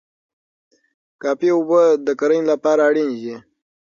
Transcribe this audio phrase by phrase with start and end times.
[1.21, 3.35] کافي اوبه د کرنې لپاره اړینې دي.